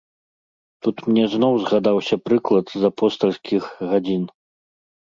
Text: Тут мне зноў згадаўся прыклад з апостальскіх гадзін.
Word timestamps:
Тут 0.87 0.97
мне 1.09 1.25
зноў 1.33 1.53
згадаўся 1.67 2.15
прыклад 2.31 2.65
з 2.79 2.93
апостальскіх 2.93 3.71
гадзін. 3.95 4.23